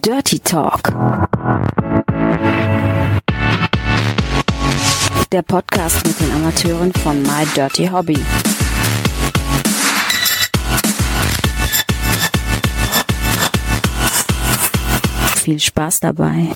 [0.00, 0.80] Dirty Talk.
[5.30, 8.18] Der Podcast mit den Amateuren von My Dirty Hobby.
[15.36, 16.54] Viel Spaß dabei.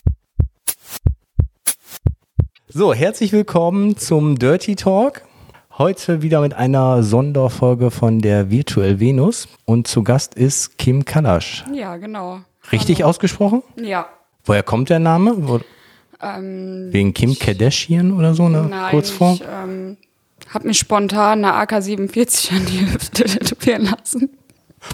[2.68, 5.27] So, herzlich willkommen zum Dirty Talk.
[5.78, 11.64] Heute wieder mit einer Sonderfolge von der Virtual Venus und zu Gast ist Kim Kalasch.
[11.72, 12.40] Ja, genau.
[12.72, 13.10] Richtig Hallo.
[13.10, 13.62] ausgesprochen?
[13.80, 14.08] Ja.
[14.44, 15.34] Woher kommt der Name?
[15.36, 15.60] Wo,
[16.20, 18.66] Ähm, wegen Kim Kardashian oder so, ne?
[18.68, 19.34] nein, Kurzform?
[19.34, 19.96] ich ähm,
[20.52, 24.30] habe mich spontan eine AK-47 an die Hüfte tätowieren lassen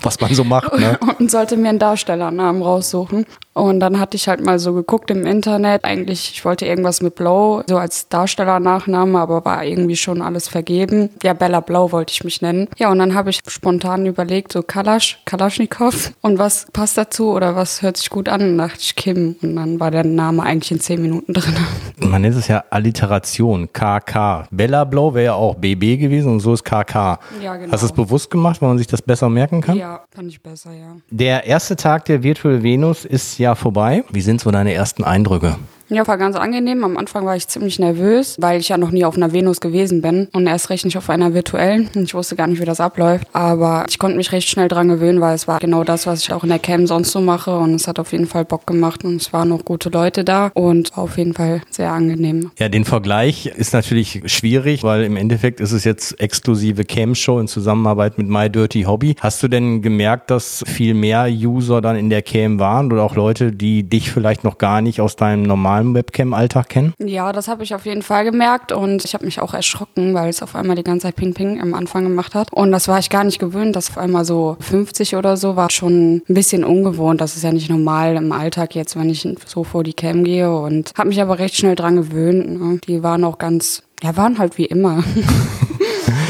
[0.02, 0.98] Was man so macht, ne?
[1.18, 3.24] und sollte mir einen Darstellernamen raussuchen.
[3.54, 5.84] Und dann hatte ich halt mal so geguckt im Internet.
[5.84, 11.10] Eigentlich, ich wollte irgendwas mit Blow, so als Darstellernachname, aber war irgendwie schon alles vergeben.
[11.22, 12.68] Ja, Bella Blau wollte ich mich nennen.
[12.78, 16.12] Ja, und dann habe ich spontan überlegt, so Kalasch, Kalaschnikow.
[16.20, 18.42] Und was passt dazu oder was hört sich gut an?
[18.42, 19.36] Und dachte ich Kim.
[19.40, 21.54] Und dann war der Name eigentlich in zehn Minuten drin.
[21.98, 24.48] Man nennt es ja Alliteration, KK.
[24.50, 27.20] Bella Blau wäre ja auch BB gewesen und so ist KK.
[27.40, 27.70] Ja, genau.
[27.72, 29.76] Hast du es bewusst gemacht, weil man sich das besser merken kann?
[29.76, 30.96] Ja, fand ich besser, ja.
[31.10, 34.04] Der erste Tag der Virtual Venus ist ja vorbei.
[34.10, 35.56] Wie sind so deine ersten Eindrücke?
[35.88, 36.82] Ja, war ganz angenehm.
[36.82, 40.00] Am Anfang war ich ziemlich nervös, weil ich ja noch nie auf einer Venus gewesen
[40.00, 41.90] bin und erst recht nicht auf einer virtuellen.
[41.94, 43.26] Ich wusste gar nicht, wie das abläuft.
[43.32, 46.32] Aber ich konnte mich recht schnell dran gewöhnen, weil es war genau das, was ich
[46.32, 49.04] auch in der Cam sonst so mache und es hat auf jeden Fall Bock gemacht
[49.04, 52.50] und es waren noch gute Leute da und auf jeden Fall sehr angenehm.
[52.58, 57.48] Ja, den Vergleich ist natürlich schwierig, weil im Endeffekt ist es jetzt exklusive Cam-Show in
[57.48, 59.16] Zusammenarbeit mit My Dirty Hobby.
[59.20, 63.16] Hast du denn gemerkt, dass viel mehr User dann in der Cam waren oder auch
[63.16, 66.94] Leute, die dich vielleicht noch gar nicht aus deinem normalen Webcam-Alltag kennen?
[66.98, 70.28] Ja, das habe ich auf jeden Fall gemerkt und ich habe mich auch erschrocken, weil
[70.28, 72.52] es auf einmal die ganze Zeit Ping-Ping am Anfang gemacht hat.
[72.52, 75.70] Und das war ich gar nicht gewöhnt, dass auf einmal so 50 oder so war
[75.70, 77.20] schon ein bisschen ungewohnt.
[77.20, 80.54] Das ist ja nicht normal im Alltag jetzt, wenn ich so vor die Cam gehe
[80.54, 82.60] und habe mich aber recht schnell dran gewöhnt.
[82.60, 82.78] Ne?
[82.86, 85.02] Die waren auch ganz, ja, waren halt wie immer.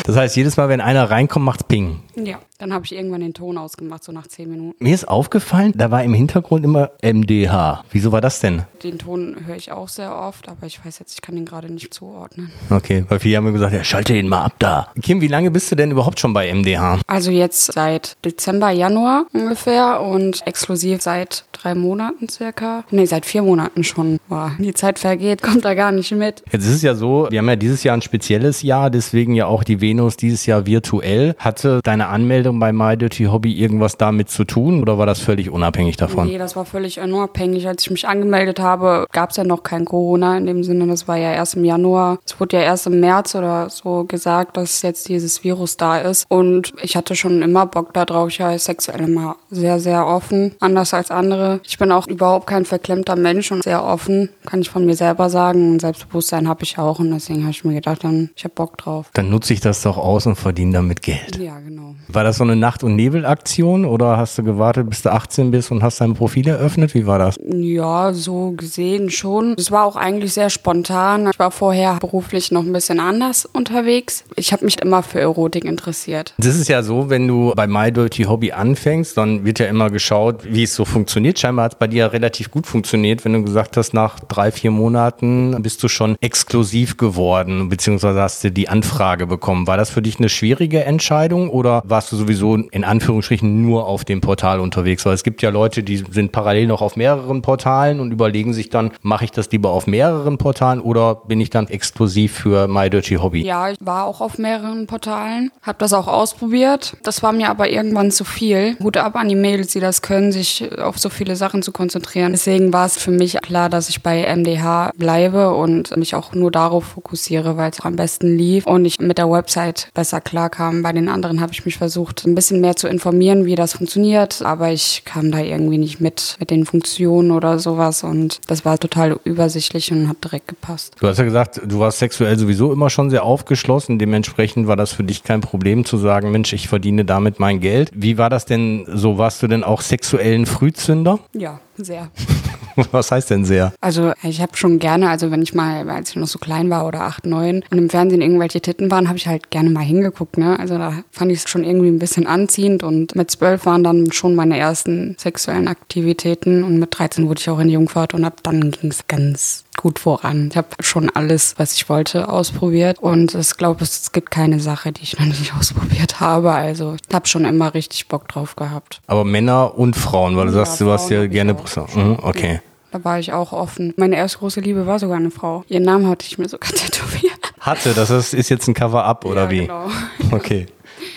[0.06, 2.00] Das heißt, jedes Mal, wenn einer reinkommt, macht's Ping.
[2.17, 4.83] Ja, dann habe ich irgendwann den Ton ausgemacht, so nach 10 Minuten.
[4.83, 7.85] Mir ist aufgefallen, da war im Hintergrund immer MDH.
[7.91, 8.63] Wieso war das denn?
[8.83, 11.73] Den Ton höre ich auch sehr oft, aber ich weiß jetzt, ich kann den gerade
[11.73, 12.53] nicht zuordnen.
[12.71, 14.89] Okay, weil viele haben mir gesagt, ja, schalte den mal ab da.
[15.03, 17.01] Kim, wie lange bist du denn überhaupt schon bei MDH?
[17.07, 22.85] Also jetzt seit Dezember, Januar ungefähr und exklusiv seit drei Monaten circa.
[22.91, 24.19] Nee, seit vier Monaten schon.
[24.29, 26.43] Boah, die Zeit vergeht, kommt da gar nicht mit.
[26.53, 29.47] Jetzt ist es ja so, wir haben ja dieses Jahr ein spezielles Jahr, deswegen ja
[29.47, 31.35] auch die Venus dieses Jahr virtuell.
[31.39, 35.50] Hatte deine Anmeldung bei My Dirty Hobby irgendwas damit zu tun oder war das völlig
[35.50, 36.26] unabhängig davon?
[36.26, 37.66] Nee, das war völlig unabhängig.
[37.66, 40.87] Als ich mich angemeldet habe, gab es ja noch kein Corona in dem Sinne.
[40.87, 42.19] Das war ja erst im Januar.
[42.25, 46.26] Es wurde ja erst im März oder so gesagt, dass jetzt dieses Virus da ist.
[46.28, 48.28] Und ich hatte schon immer Bock darauf.
[48.28, 50.53] Ich war sexuell immer sehr, sehr offen.
[50.60, 51.60] Anders als andere.
[51.65, 54.31] Ich bin auch überhaupt kein verklemmter Mensch und sehr offen.
[54.47, 55.72] Kann ich von mir selber sagen.
[55.72, 56.98] Und Selbstbewusstsein habe ich auch.
[56.98, 59.10] Und deswegen habe ich mir gedacht, dann, ich habe Bock drauf.
[59.15, 61.36] Dann nutze ich das doch aus und verdiene damit Geld.
[61.36, 61.94] Ja, genau.
[62.09, 65.71] War das so eine Nacht- und Nebelaktion oder hast du gewartet, bis du 18 bist
[65.71, 66.94] und hast dein Profil eröffnet?
[66.94, 67.37] Wie war das?
[67.43, 69.55] Ja, so gesehen schon.
[69.59, 71.31] Es war auch eigentlich sehr spontan.
[71.33, 74.25] Ich war vorher beruflich noch ein bisschen anders unterwegs.
[74.37, 76.34] Ich habe mich immer für Erotik interessiert.
[76.38, 79.91] Das ist ja so, wenn du bei My Dirty Hobby anfängst, dann wird ja immer
[79.91, 81.38] geschaut, wie es so funktioniert.
[81.38, 84.50] Scheinbar hat es bei dir ja relativ gut funktioniert, wenn du gesagt hast, nach drei,
[84.50, 89.66] vier Monaten bist du schon exklusiv geworden, beziehungsweise hast du die Anfrage bekommen.
[89.66, 94.05] War das für dich eine schwierige Entscheidung oder warst du sowieso in Anführungsstrichen nur auf
[94.05, 95.05] dem Portal unterwegs?
[95.06, 98.71] Weil es gibt ja Leute, die sind parallel noch auf mehreren Portalen und überlegen sich
[98.71, 102.91] dann, mache ich das lieber auf mehreren Portalen oder bin ich dann exklusiv für My
[102.91, 103.45] Dirty Hobby?
[103.45, 106.97] Ja, ich war auch auf mehreren Portalen, habe das auch ausprobiert.
[107.03, 108.77] Das war mir aber irgendwann zu viel.
[108.81, 112.33] Hut ab an die Mädels, die das können, sich auf so viele Sachen zu konzentrieren.
[112.33, 116.51] Deswegen war es für mich klar, dass ich bei MDH bleibe und mich auch nur
[116.51, 120.83] darauf fokussiere, weil es am besten lief und ich mit der Website besser klarkam.
[120.83, 124.43] Bei den anderen habe ich mich versucht, ein bisschen mehr zu informieren, wie das funktioniert,
[124.43, 128.78] aber ich kam da irgendwie nicht mit, mit den Funktionen oder sowas und das war
[128.78, 130.97] total übersichtlich und hat direkt gepasst.
[131.01, 133.98] Du hast ja gesagt, du warst sexuell sowieso immer schon sehr aufgeschlossen.
[133.98, 137.91] Dementsprechend war das für dich kein Problem zu sagen, Mensch, ich verdiene damit mein Geld.
[137.95, 139.19] Wie war das denn so?
[139.19, 141.19] Warst du denn auch sexuellen Frühzünder?
[141.33, 142.10] Ja, sehr.
[142.92, 143.72] Was heißt denn sehr?
[143.80, 146.86] Also ich habe schon gerne, also wenn ich mal, als ich noch so klein war
[146.86, 150.38] oder acht, neun und im Fernsehen irgendwelche Titten waren, habe ich halt gerne mal hingeguckt.
[150.38, 150.59] Ne?
[150.59, 154.12] Also da fand ich es schon irgendwie ein bisschen anziehend und mit zwölf waren dann
[154.12, 158.24] schon meine ersten sexuellen Aktivitäten und mit 13 wurde ich auch in die Jungfahrt und
[158.24, 160.48] ab dann ging es ganz gut voran.
[160.50, 164.92] Ich habe schon alles, was ich wollte, ausprobiert und ich glaube, es gibt keine Sache,
[164.92, 166.53] die ich noch nicht ausprobiert habe.
[166.53, 169.00] Also ich habe schon immer richtig Bock drauf gehabt.
[169.06, 171.54] Aber Männer und Frauen, weil du Ja, sagst, du hast ja gerne.
[171.54, 171.86] Brüste.
[171.94, 172.60] Mhm, okay.
[172.91, 173.92] Da war ich auch offen.
[173.97, 175.65] Meine erste große Liebe war sogar eine Frau.
[175.68, 177.32] Ihren Namen hatte ich mir sogar tätowiert.
[177.59, 179.60] Hatte, das ist, ist jetzt ein Cover-up oder ja, wie?
[179.62, 179.86] Genau.
[180.30, 180.66] Okay.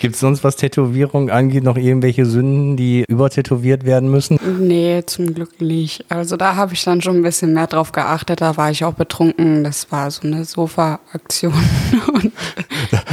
[0.00, 4.38] Gibt es sonst, was Tätowierung angeht, noch irgendwelche Sünden, die übertätowiert werden müssen?
[4.60, 6.04] Nee, zum Glück nicht.
[6.08, 8.40] Also da habe ich dann schon ein bisschen mehr drauf geachtet.
[8.40, 9.64] Da war ich auch betrunken.
[9.64, 11.52] Das war so eine Sofa-Aktion.
[12.14, 12.32] Und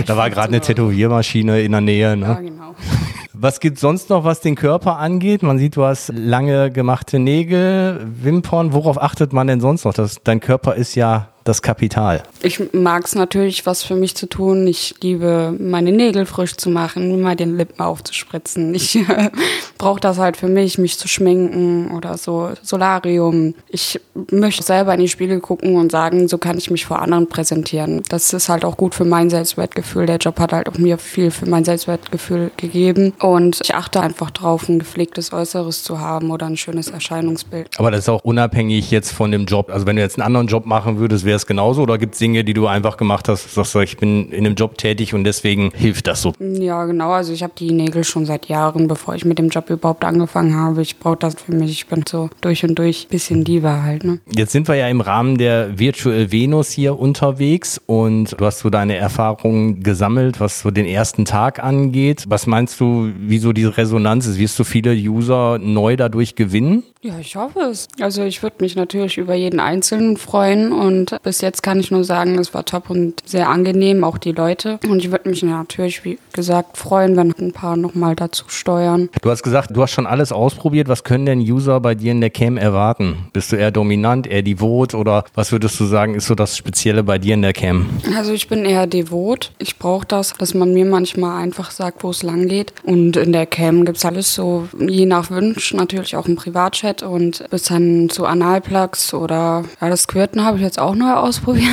[0.06, 2.10] Da war gerade eine Tätowiermaschine in der Nähe.
[2.10, 2.38] ja, Ne?
[2.42, 2.76] genau.
[3.38, 5.44] Was gibt sonst noch, was den Körper angeht?
[5.44, 8.72] Man sieht, du hast lange gemachte Nägel, Wimpern.
[8.72, 9.94] Worauf achtet man denn sonst noch?
[9.94, 12.24] Das, dein Körper ist ja das Kapital.
[12.42, 14.66] Ich mag es natürlich, was für mich zu tun.
[14.66, 18.74] Ich liebe, meine Nägel frisch zu machen, mal den Lippen aufzuspritzen.
[18.74, 19.30] Ich äh,
[19.78, 23.54] brauche das halt für mich, mich zu schminken oder so Solarium.
[23.70, 24.02] Ich
[24.32, 28.02] möchte selber in die Spiegel gucken und sagen, so kann ich mich vor anderen präsentieren.
[28.10, 30.08] Das ist halt auch gut für mein Selbstwertgefühl.
[30.08, 33.14] Der Job hat halt auch mir viel für mein Selbstwertgefühl gegeben.
[33.20, 37.70] Und ich achte einfach drauf, ein gepflegtes Äußeres zu haben oder ein schönes Erscheinungsbild.
[37.78, 39.70] Aber das ist auch unabhängig jetzt von dem Job.
[39.70, 41.84] Also wenn du jetzt einen anderen Job machen würdest, wäre es genauso?
[41.84, 44.56] Oder gibt es Dinge, die du einfach gemacht hast, sagst du, ich bin in einem
[44.56, 46.34] Job tätig und deswegen hilft das so?
[46.40, 47.12] Ja, genau.
[47.12, 50.56] Also ich habe die Nägel schon seit Jahren, bevor ich mit dem Job überhaupt angefangen
[50.56, 50.82] habe.
[50.82, 51.72] Ich brauche das für mich.
[51.72, 54.04] Ich bin so durch und durch bisschen Diva halt.
[54.04, 54.20] Ne?
[54.36, 58.70] Jetzt sind wir ja im Rahmen der Virtual Venus hier unterwegs und du hast so
[58.70, 62.26] deine Erfahrungen gesammelt, was so den ersten Tag angeht.
[62.28, 64.38] Was meinst du, wie so diese Resonanz ist?
[64.38, 66.84] Wirst du viele User neu dadurch gewinnen?
[67.02, 67.88] Ja, ich hoffe es.
[68.00, 72.04] Also ich würde mich natürlich über jeden Einzelnen freuen und bis jetzt kann ich nur
[72.04, 74.80] sagen, es war top und sehr angenehm, auch die Leute.
[74.88, 79.10] Und ich würde mich natürlich, wie gesagt, freuen, wenn ein paar nochmal dazu steuern.
[79.22, 80.88] Du hast gesagt, du hast schon alles ausprobiert.
[80.88, 83.28] Was können denn User bei dir in der Cam erwarten?
[83.34, 87.04] Bist du eher dominant, eher devot oder was würdest du sagen, ist so das Spezielle
[87.04, 87.90] bei dir in der Cam?
[88.16, 89.52] Also ich bin eher devot.
[89.58, 92.74] Ich brauche das, dass man mir manchmal einfach sagt, wo es lang geht.
[92.84, 97.44] Und in der Cam gibt's alles so, je nach Wunsch, natürlich auch im Privatchat und
[97.50, 101.66] bis dann zu Analplugs oder ja, das Squirten habe ich jetzt auch neu ausprobiert.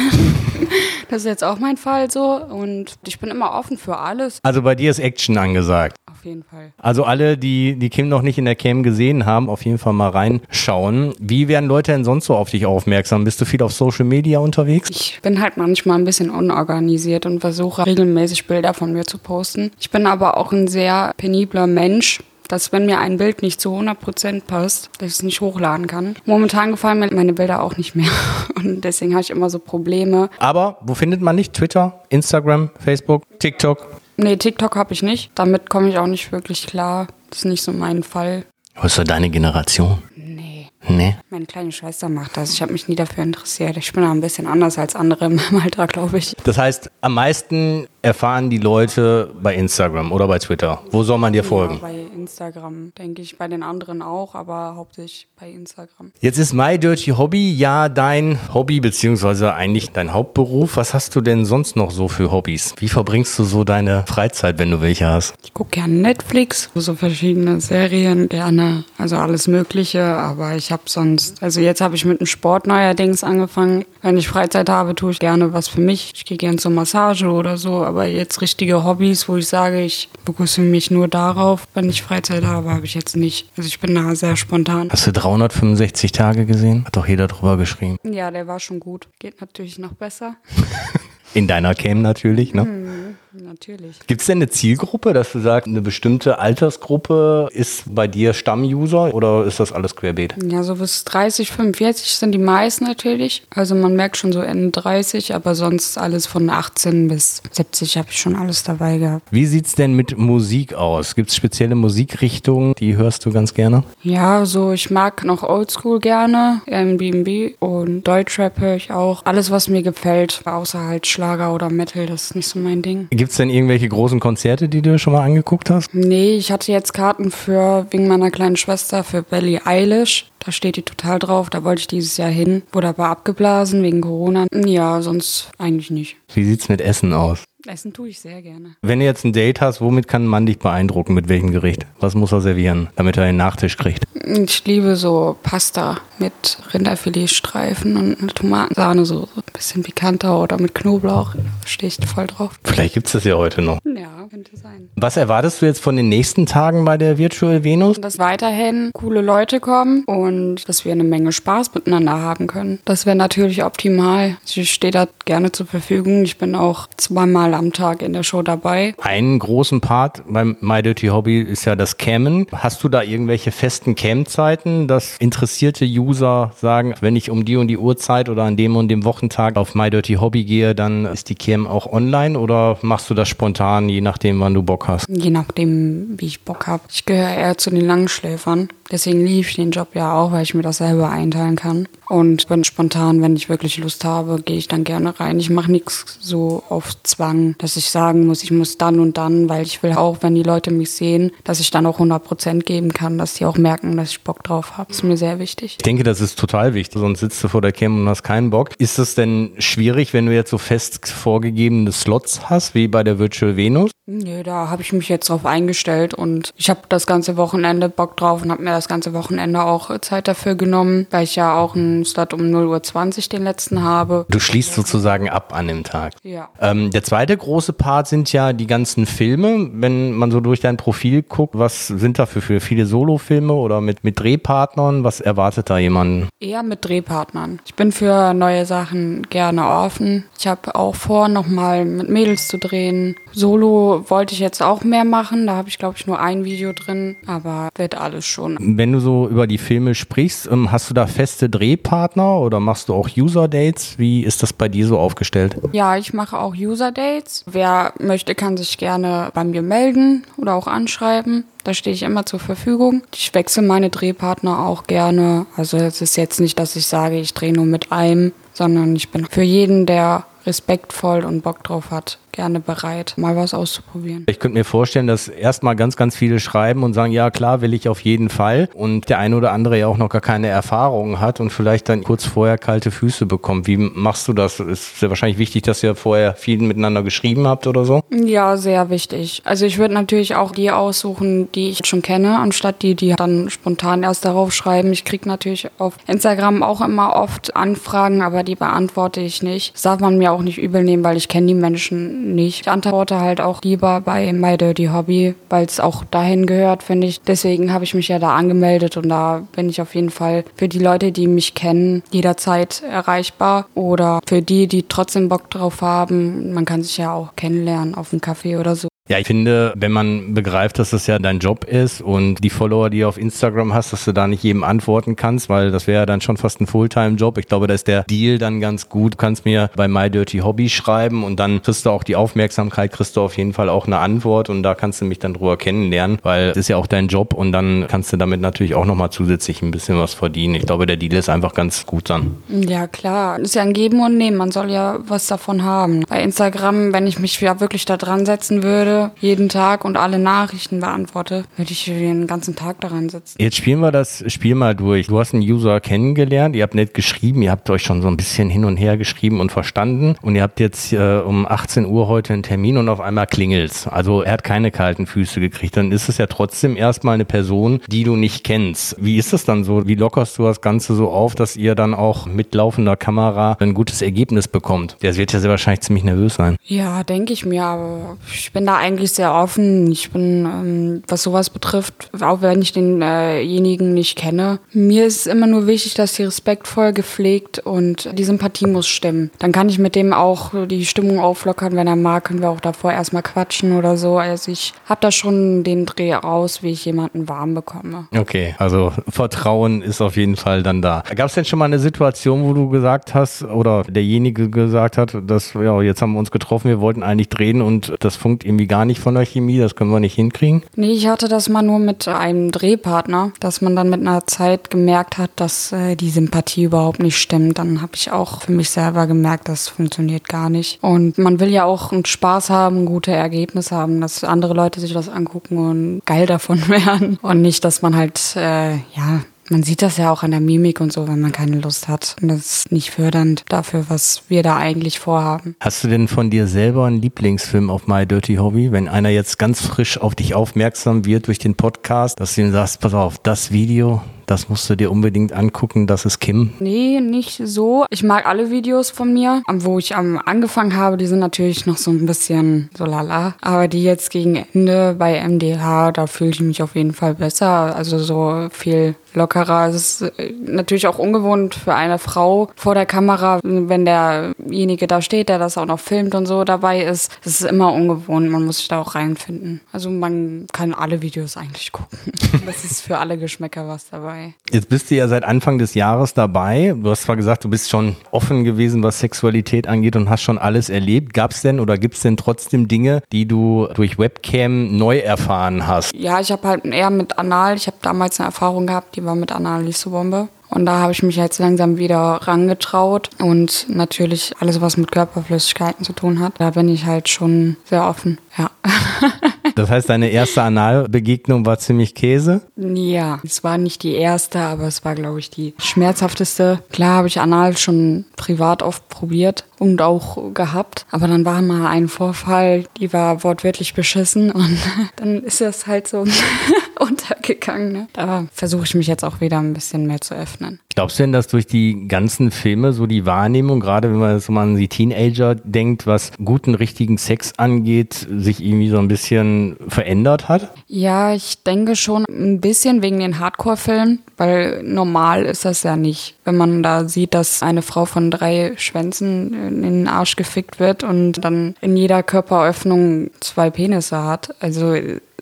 [1.09, 2.35] das ist jetzt auch mein Fall so.
[2.35, 4.39] Und ich bin immer offen für alles.
[4.43, 5.97] Also bei dir ist Action angesagt.
[6.11, 6.73] Auf jeden Fall.
[6.79, 9.93] Also alle, die die Kim noch nicht in der Cam gesehen haben, auf jeden Fall
[9.93, 11.15] mal reinschauen.
[11.19, 13.25] Wie werden Leute denn sonst so auf dich aufmerksam?
[13.25, 14.91] Bist du viel auf Social Media unterwegs?
[14.91, 19.73] Ich bin halt manchmal ein bisschen unorganisiert und versuche regelmäßig Bilder von mir zu posten.
[19.81, 22.21] Ich bin aber auch ein sehr penibler Mensch
[22.52, 26.16] dass wenn mir ein Bild nicht zu 100% passt, dass ich es nicht hochladen kann.
[26.26, 28.10] Momentan gefallen mir meine Bilder auch nicht mehr
[28.56, 30.28] und deswegen habe ich immer so Probleme.
[30.38, 31.54] Aber wo findet man nicht?
[31.54, 34.02] Twitter, Instagram, Facebook, TikTok?
[34.19, 35.31] Nee, TikTok habe ich nicht.
[35.34, 37.06] Damit komme ich auch nicht wirklich klar.
[37.31, 38.44] Das ist nicht so mein Fall.
[38.75, 40.02] Was so deine Generation?
[40.14, 40.69] Nee.
[40.88, 41.16] Nee.
[41.31, 42.52] Meine kleine Schwester macht das.
[42.52, 43.78] Ich habe mich nie dafür interessiert.
[43.78, 46.34] Ich bin da ein bisschen anders als andere in meinem Alter, glaube ich.
[46.44, 50.82] Das heißt, am meisten erfahren die Leute bei Instagram oder bei Twitter.
[50.90, 51.75] Wo soll man dir folgen?
[51.75, 53.38] Ja, bei Instagram, denke ich.
[53.38, 56.12] Bei den anderen auch, aber hauptsächlich bei Instagram.
[56.20, 60.76] Jetzt ist My Dirty Hobby ja dein Hobby, beziehungsweise eigentlich dein Hauptberuf.
[60.76, 62.75] Was hast du denn sonst noch so für Hobbys?
[62.78, 65.34] Wie verbringst du so deine Freizeit, wenn du welche hast?
[65.44, 71.43] Ich gucke gerne Netflix, so verschiedene Serien, gerne, also alles Mögliche, aber ich habe sonst,
[71.43, 73.84] also jetzt habe ich mit dem Sport neuerdings angefangen.
[74.00, 76.12] Wenn ich Freizeit habe, tue ich gerne was für mich.
[76.14, 80.09] Ich gehe gerne zur Massage oder so, aber jetzt richtige Hobbys, wo ich sage, ich
[80.25, 83.50] fokussiere mich nur darauf, wenn ich Freizeit habe, habe ich jetzt nicht.
[83.56, 84.89] Also ich bin da sehr spontan.
[84.91, 86.87] Hast du 365 Tage gesehen?
[86.87, 87.99] Hat doch jeder drüber geschrieben.
[88.03, 89.08] Ja, der war schon gut.
[89.19, 90.37] Geht natürlich noch besser.
[91.34, 93.15] In deiner Cam natürlich, ne?
[93.34, 93.96] Natürlich.
[94.06, 99.15] Gibt es denn eine Zielgruppe, dass du sagst, eine bestimmte Altersgruppe ist bei dir Stammuser
[99.15, 100.34] oder ist das alles querbeet?
[100.44, 103.43] Ja, so bis 30, 45 sind die meisten natürlich.
[103.48, 108.08] Also man merkt schon so Ende 30, aber sonst alles von 18 bis 70 habe
[108.10, 109.27] ich schon alles dabei gehabt.
[109.31, 111.15] Wie sieht's denn mit Musik aus?
[111.15, 113.84] Gibt es spezielle Musikrichtungen, die hörst du ganz gerne?
[114.03, 119.24] Ja, so ich mag noch Oldschool gerne, Airbnb und Deutschrap höre ich auch.
[119.24, 123.08] Alles, was mir gefällt, außer halt Schlager oder Metal, das ist nicht so mein Ding.
[123.21, 125.94] Gibt es denn irgendwelche großen Konzerte, die du schon mal angeguckt hast?
[125.94, 130.31] Nee, ich hatte jetzt Karten für, wegen meiner kleinen Schwester, für Billie Eilish.
[130.44, 131.50] Da steht die total drauf.
[131.50, 132.62] Da wollte ich dieses Jahr hin.
[132.72, 134.46] Wurde aber abgeblasen wegen Corona.
[134.52, 136.17] Ja, sonst eigentlich nicht.
[136.34, 137.44] Wie sieht's mit Essen aus?
[137.66, 138.76] Essen tue ich sehr gerne.
[138.82, 141.14] Wenn du jetzt ein Date hast, womit kann ein Mann dich beeindrucken?
[141.14, 141.86] Mit welchem Gericht?
[142.00, 144.04] Was muss er servieren, damit er einen Nachtisch kriegt?
[144.14, 150.74] Ich liebe so Pasta mit Rinderfiletstreifen und eine Tomatensahne, so ein bisschen pikanter oder mit
[150.74, 151.34] Knoblauch.
[151.66, 152.52] Stehe ich voll drauf.
[152.64, 153.78] Vielleicht gibt es das ja heute noch.
[153.84, 154.88] Ja, könnte sein.
[154.96, 158.00] Was erwartest du jetzt von den nächsten Tagen bei der Virtual Venus?
[158.00, 162.81] Dass weiterhin coole Leute kommen und dass wir eine Menge Spaß miteinander haben können.
[162.84, 164.38] Das wäre natürlich optimal.
[164.46, 166.24] Ich stehe da gerne zur Verfügung.
[166.24, 168.94] Ich bin auch zweimal am Tag in der Show dabei.
[169.01, 172.47] Einen großen Part beim My Dirty Hobby ist ja das Cammen.
[172.53, 177.69] Hast du da irgendwelche festen Cam-Zeiten, dass interessierte User sagen, wenn ich um die und
[177.69, 181.29] die Uhrzeit oder an dem und dem Wochentag auf My Dirty Hobby gehe, dann ist
[181.29, 185.06] die Cam auch online oder machst du das spontan, je nachdem, wann du Bock hast?
[185.09, 186.82] Je nachdem, wie ich Bock habe.
[186.91, 188.69] Ich gehöre eher zu den Langschläfern.
[188.93, 191.89] Deswegen liebe ich den Job ja auch, weil ich mir das selber einteilen kann.
[192.08, 195.41] Und bin spontan, wenn ich wirklich Lust habe, gehe ich dann gerne rein.
[195.41, 199.49] Ich mache nichts so auf Zwang, dass ich sagen muss, ich muss dann und dann,
[199.49, 202.67] weil ich will auch, wenn die Leute mich sehen, dass ich dann auch 100 Prozent
[202.67, 204.89] geben kann, dass die auch merken, dass ich Bock drauf habe.
[204.89, 205.77] Das ist mir sehr wichtig.
[205.79, 208.51] Ich denke, das ist total wichtig, sonst sitzt du vor der Cam und hast keinen
[208.51, 208.72] Bock.
[208.77, 213.19] Ist es denn schwierig, wenn du jetzt so fest vorgegebene Slots hast, wie bei der
[213.19, 213.91] Virtual Venus?
[214.06, 218.17] Nö, da habe ich mich jetzt drauf eingestellt und ich habe das ganze Wochenende Bock
[218.17, 221.77] drauf und habe mir das ganze Wochenende auch Zeit dafür genommen, weil ich ja auch
[221.77, 224.27] einen Slot um 0.20 Uhr den letzten habe.
[224.29, 226.15] Du schließt sozusagen ab an dem Tag.
[226.25, 226.49] Ja.
[226.61, 229.71] Ähm, der zweite große Part sind ja die ganzen Filme.
[229.73, 233.81] Wenn man so durch dein Profil guckt, was sind da für, für viele Solofilme oder
[233.81, 235.05] mit, mit Drehpartnern?
[235.05, 236.29] Was erwartet da jemanden?
[236.41, 237.61] Eher mit Drehpartnern.
[237.67, 240.25] Ich bin für neue Sachen gerne offen.
[240.37, 243.15] Ich habe auch vor, nochmal mit Mädels zu drehen.
[243.31, 245.47] Solo wollte ich jetzt auch mehr machen.
[245.47, 248.56] Da habe ich, glaube ich, nur ein Video drin, aber wird alles schon.
[248.61, 252.89] Wenn du so über die Filme sprichst, ähm, hast du da feste Drehpartner oder machst
[252.89, 253.99] du auch User-Dates?
[253.99, 255.56] Wie ist das bei dir so aufgestellt?
[255.73, 257.44] Ja, ich mache auch User-Dates.
[257.51, 261.44] Wer möchte, kann sich gerne bei mir melden oder auch anschreiben.
[261.65, 263.03] Da stehe ich immer zur Verfügung.
[263.15, 265.47] Ich wechsle meine Drehpartner auch gerne.
[265.56, 269.11] Also es ist jetzt nicht, dass ich sage, ich drehe nur mit einem, sondern ich
[269.11, 274.24] bin für jeden, der respektvoll und Bock drauf hat, gerne bereit, mal was auszuprobieren.
[274.29, 277.74] Ich könnte mir vorstellen, dass erstmal ganz, ganz viele schreiben und sagen, ja klar, will
[277.74, 278.69] ich auf jeden Fall.
[278.74, 282.03] Und der eine oder andere ja auch noch gar keine Erfahrung hat und vielleicht dann
[282.03, 283.67] kurz vorher kalte Füße bekommt.
[283.67, 284.60] Wie machst du das?
[284.60, 288.03] Ist sehr wahrscheinlich wichtig, dass ihr vorher viel miteinander geschrieben habt oder so?
[288.10, 289.43] Ja, sehr wichtig.
[289.44, 293.51] Also ich würde natürlich auch die aussuchen, die ich schon kenne, anstatt die, die dann
[293.51, 294.93] spontan erst darauf schreiben.
[294.93, 299.74] Ich kriege natürlich auf Instagram auch immer oft Anfragen, aber die beantworte ich nicht.
[299.74, 302.62] Das darf man mir auch nicht übel nehmen, weil ich kenne die Menschen nicht.
[302.62, 307.06] Ich antworte halt auch lieber bei My Dirty Hobby, weil es auch dahin gehört, finde
[307.06, 307.20] ich.
[307.22, 310.69] Deswegen habe ich mich ja da angemeldet und da bin ich auf jeden Fall für
[310.69, 313.67] die Leute, die mich kennen, jederzeit erreichbar.
[313.74, 316.52] Oder für die, die trotzdem Bock drauf haben.
[316.52, 318.92] Man kann sich ja auch kennenlernen auf einem Café oder so.
[319.09, 322.89] Ja, ich finde, wenn man begreift, dass das ja dein Job ist und die Follower,
[322.89, 326.03] die du auf Instagram hast, dass du da nicht jedem antworten kannst, weil das wäre
[326.03, 327.37] ja dann schon fast ein Fulltime-Job.
[327.39, 329.15] Ich glaube, da ist der Deal dann ganz gut.
[329.15, 332.93] Du kannst mir bei My Dirty Hobby schreiben und dann kriegst du auch die Aufmerksamkeit,
[332.93, 335.56] kriegst du auf jeden Fall auch eine Antwort und da kannst du mich dann drüber
[335.56, 338.85] kennenlernen, weil es ist ja auch dein Job und dann kannst du damit natürlich auch
[338.87, 340.55] nochmal zusätzlich ein bisschen was verdienen.
[340.55, 342.37] Ich glaube, der Deal ist einfach ganz gut dann.
[342.49, 343.41] Ja, klar.
[343.41, 344.37] Ist ja ein Geben und Nehmen.
[344.37, 346.05] Man soll ja was davon haben.
[346.09, 350.19] Bei Instagram, wenn ich mich ja wirklich da dran setzen würde, jeden Tag und alle
[350.19, 353.37] Nachrichten beantworte, würde ich den ganzen Tag daran sitzen.
[353.41, 355.06] Jetzt spielen wir das Spiel mal durch.
[355.06, 358.17] Du hast einen User kennengelernt, ihr habt nicht geschrieben, ihr habt euch schon so ein
[358.17, 362.08] bisschen hin und her geschrieben und verstanden und ihr habt jetzt äh, um 18 Uhr
[362.08, 363.87] heute einen Termin und auf einmal klingelt's.
[363.87, 365.77] Also er hat keine kalten Füße gekriegt.
[365.77, 368.96] Dann ist es ja trotzdem erstmal eine Person, die du nicht kennst.
[368.99, 369.87] Wie ist es dann so?
[369.87, 373.75] Wie lockerst du das Ganze so auf, dass ihr dann auch mit laufender Kamera ein
[373.75, 374.96] gutes Ergebnis bekommt?
[375.03, 376.56] Der wird ja sehr wahrscheinlich ziemlich nervös sein.
[376.65, 379.91] Ja, denke ich mir, aber ich bin da eigentlich sehr offen.
[379.91, 385.27] Ich bin, ähm, was sowas betrifft, auch wenn ich denjenigen äh nicht kenne, mir ist
[385.27, 389.31] immer nur wichtig, dass sie respektvoll, gepflegt und die Sympathie muss stimmen.
[389.39, 391.77] Dann kann ich mit dem auch die Stimmung auflockern.
[391.77, 394.19] Wenn er mag, können wir auch davor erstmal quatschen oder so.
[394.19, 398.08] Also ich habe da schon den Dreh raus, wie ich jemanden warm bekomme.
[398.17, 401.05] Okay, also Vertrauen ist auf jeden Fall dann da.
[401.15, 405.17] Gab es denn schon mal eine Situation, wo du gesagt hast oder derjenige gesagt hat,
[405.24, 408.67] dass ja, jetzt haben wir uns getroffen, wir wollten eigentlich drehen und das funkt irgendwie
[408.72, 410.62] gar nicht von der Chemie, das können wir nicht hinkriegen?
[410.76, 414.70] Nee, ich hatte das mal nur mit einem Drehpartner, dass man dann mit einer Zeit
[414.70, 417.58] gemerkt hat, dass äh, die Sympathie überhaupt nicht stimmt.
[417.58, 420.82] Dann habe ich auch für mich selber gemerkt, das funktioniert gar nicht.
[420.82, 424.94] Und man will ja auch einen Spaß haben, gute Ergebnisse haben, dass andere Leute sich
[424.94, 427.19] das angucken und geil davon werden.
[427.20, 429.20] Und nicht, dass man halt, äh, ja,
[429.51, 432.17] man sieht das ja auch an der Mimik und so, wenn man keine Lust hat.
[432.22, 435.56] Und das ist nicht fördernd dafür, was wir da eigentlich vorhaben.
[435.61, 438.72] Hast du denn von dir selber einen Lieblingsfilm auf My Dirty Hobby?
[438.72, 442.53] Wenn einer jetzt ganz frisch auf dich aufmerksam wird durch den Podcast, dass du ihm
[442.53, 446.55] sagst, pass auf, das Video, das musst du dir unbedingt angucken, das ist Kim.
[446.58, 447.84] Nee, nicht so.
[447.91, 449.43] Ich mag alle Videos von mir.
[449.46, 453.34] Wo ich am angefangen habe, die sind natürlich noch so ein bisschen so lala.
[453.43, 457.77] Aber die jetzt gegen Ende bei MDH, da fühle ich mich auf jeden Fall besser.
[457.77, 459.69] Also so viel lockerer.
[459.69, 465.03] Es ist äh, natürlich auch ungewohnt für eine Frau vor der Kamera, wenn derjenige da
[465.03, 467.12] steht, der das auch noch filmt und so dabei ist.
[467.22, 468.31] Es ist immer ungewohnt.
[468.31, 469.60] Man muss sich da auch reinfinden.
[469.72, 471.98] Also man kann alle Videos eigentlich gucken.
[472.46, 474.34] Das ist für alle Geschmäcker was dabei.
[474.51, 476.74] Jetzt bist du ja seit Anfang des Jahres dabei.
[476.77, 480.39] Du hast zwar gesagt, du bist schon offen gewesen, was Sexualität angeht und hast schon
[480.39, 481.15] alles erlebt.
[481.15, 485.67] Gab es denn oder gibt es denn trotzdem Dinge, die du durch Webcam neu erfahren
[485.67, 485.94] hast?
[485.94, 489.15] Ja, ich habe halt eher mit Anal, ich habe damals eine Erfahrung gehabt, die war
[489.15, 490.29] mit Anal nicht so Bombe.
[490.53, 493.08] Und da habe ich mich jetzt langsam wieder rangetraut.
[493.19, 497.89] Und natürlich alles, was mit Körperflüssigkeiten zu tun hat, da bin ich halt schon sehr
[497.89, 498.51] offen, ja.
[499.55, 502.43] Das heißt, deine erste Analbegegnung war ziemlich Käse?
[502.56, 506.62] Ja, es war nicht die erste, aber es war, glaube ich, die schmerzhafteste.
[506.70, 510.86] Klar habe ich Anal schon privat oft probiert und auch gehabt.
[510.91, 514.59] Aber dann war mal ein Vorfall, die war wortwörtlich beschissen und
[514.96, 516.05] dann ist das halt so
[516.81, 517.72] untergegangen.
[517.72, 517.88] Ne?
[517.92, 520.61] Da versuche ich mich jetzt auch wieder ein bisschen mehr zu öffnen.
[520.74, 524.33] Glaubst du denn, dass durch die ganzen Filme so die Wahrnehmung, gerade wenn man so
[524.33, 530.29] an die Teenager denkt, was guten, richtigen Sex angeht, sich irgendwie so ein bisschen verändert
[530.29, 530.52] hat?
[530.66, 536.14] Ja, ich denke schon ein bisschen wegen den Hardcore-Filmen, weil normal ist das ja nicht.
[536.24, 540.85] Wenn man da sieht, dass eine Frau von drei Schwänzen in den Arsch gefickt wird
[540.85, 544.35] und dann in jeder Körperöffnung zwei Penisse hat.
[544.40, 544.74] Also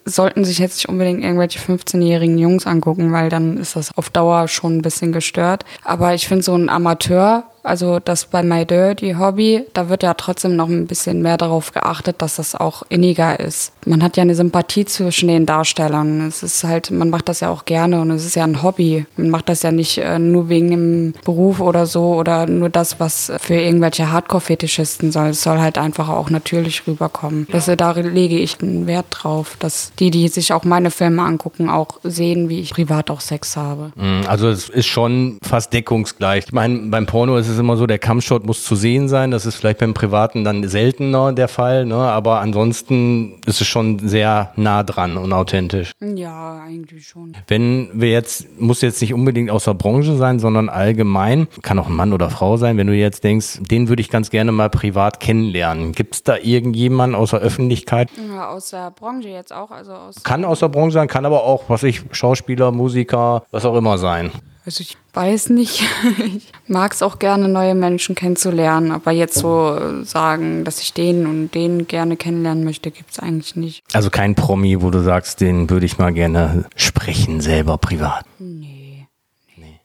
[0.04, 4.48] sollten sich jetzt nicht unbedingt irgendwelche 15-jährigen Jungs angucken, weil dann ist das auf Dauer
[4.48, 5.64] schon ein bisschen gestört.
[5.84, 10.14] Aber ich finde so ein Amateur also das bei My Dirty Hobby, da wird ja
[10.14, 13.72] trotzdem noch ein bisschen mehr darauf geachtet, dass das auch inniger ist.
[13.86, 16.26] Man hat ja eine Sympathie zwischen den Darstellern.
[16.26, 19.06] Es ist halt, man macht das ja auch gerne und es ist ja ein Hobby.
[19.16, 23.00] Man macht das ja nicht äh, nur wegen dem Beruf oder so oder nur das,
[23.00, 25.28] was für irgendwelche Hardcore-Fetischisten soll.
[25.28, 27.46] Es soll halt einfach auch natürlich rüberkommen.
[27.50, 31.68] Das, da lege ich einen Wert drauf, dass die, die sich auch meine Filme angucken,
[31.68, 33.92] auch sehen, wie ich privat auch Sex habe.
[33.96, 36.44] Mhm, also es ist schon fast deckungsgleich.
[36.46, 39.30] Ich meine, beim Porno ist es immer so, der Kampfshot muss zu sehen sein.
[39.30, 41.96] Das ist vielleicht beim Privaten dann seltener der Fall, ne?
[41.96, 45.92] aber ansonsten ist es schon sehr nah dran und authentisch.
[46.00, 47.36] Ja, eigentlich schon.
[47.46, 51.88] Wenn wir jetzt, muss jetzt nicht unbedingt aus der Branche sein, sondern allgemein, kann auch
[51.88, 54.70] ein Mann oder Frau sein, wenn du jetzt denkst, den würde ich ganz gerne mal
[54.70, 55.92] privat kennenlernen.
[55.92, 58.10] Gibt es da irgendjemanden aus der Öffentlichkeit?
[58.34, 59.70] Ja, aus der Branche jetzt auch.
[59.70, 63.64] Also aus kann aus der Branche sein, kann aber auch, was ich, Schauspieler, Musiker, was
[63.64, 64.30] auch immer sein.
[64.70, 65.82] Also ich weiß nicht.
[66.36, 68.92] Ich mag es auch gerne, neue Menschen kennenzulernen.
[68.92, 73.56] Aber jetzt so sagen, dass ich den und den gerne kennenlernen möchte, gibt es eigentlich
[73.56, 73.82] nicht.
[73.92, 78.24] Also kein Promi, wo du sagst, den würde ich mal gerne sprechen, selber privat.
[78.38, 79.08] Nee.
[79.56, 79.80] Nee.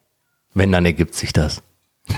[0.53, 1.63] Wenn, dann ergibt sich das.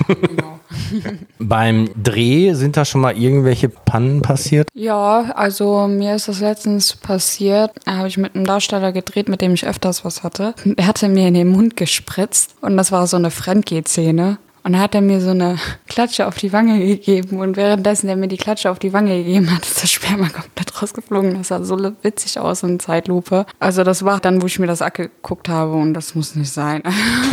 [0.07, 0.59] Genau.
[1.39, 4.67] Beim Dreh sind da schon mal irgendwelche Pannen passiert?
[4.73, 7.71] Ja, also mir ist das letztens passiert.
[7.85, 10.53] Da habe ich mit einem Darsteller gedreht, mit dem ich öfters was hatte.
[10.75, 14.37] Er hatte mir in den Mund gespritzt und das war so eine Fremdgeh-Szene.
[14.67, 17.39] Und da hat er mir so eine Klatsche auf die Wange gegeben.
[17.39, 20.81] Und währenddessen er mir die Klatsche auf die Wange gegeben hat, ist das Sperma komplett
[20.81, 21.35] rausgeflogen.
[21.37, 23.45] Das sah so witzig aus in Zeitlupe.
[23.59, 26.83] Also das war dann, wo ich mir das angeguckt habe und das muss nicht sein.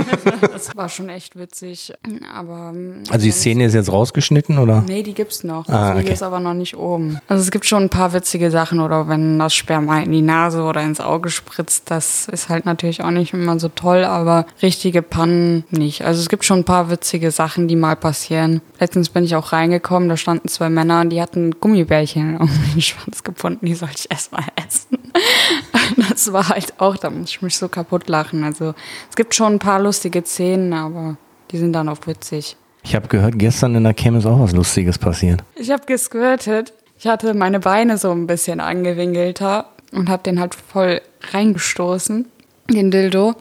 [0.53, 1.93] das war schon echt witzig.
[2.33, 4.85] Aber ähm, Also die Szene ist jetzt rausgeschnitten, oder?
[4.87, 5.67] Nee, die gibt's noch.
[5.69, 6.13] Ah, Das Video okay.
[6.13, 7.19] ist aber noch nicht oben.
[7.27, 10.63] Also es gibt schon ein paar witzige Sachen oder wenn das Sperma in die Nase
[10.63, 15.03] oder ins Auge spritzt, das ist halt natürlich auch nicht immer so toll, aber richtige
[15.03, 16.05] Pannen nicht.
[16.05, 18.61] Also es gibt schon ein paar witzige Sachen, die mal passieren.
[18.79, 22.83] Letztens bin ich auch reingekommen, da standen zwei Männer und die hatten Gummibärchen um den
[22.83, 24.99] Schwanz gebunden, die sollte ich erstmal essen.
[26.09, 28.43] Das war halt auch, da muss ich mich so kaputt lachen.
[28.43, 28.75] Also
[29.11, 31.17] es gibt schon ein paar lustige Szenen, aber
[31.51, 32.57] die sind dann auch witzig.
[32.83, 35.45] Ich habe gehört, gestern in der Cam ist auch was Lustiges passiert.
[35.57, 36.73] Ich habe gesquirtet.
[36.99, 41.01] Ich hatte meine Beine so ein bisschen angewinkelter und habe den halt voll
[41.33, 42.27] reingestoßen,
[42.71, 43.35] den Dildo.